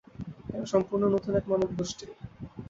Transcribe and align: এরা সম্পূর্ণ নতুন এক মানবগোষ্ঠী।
এরা 0.53 0.65
সম্পূর্ণ 0.65 1.03
নতুন 1.15 1.31
এক 1.35 1.45
মানবগোষ্ঠী। 1.51 2.05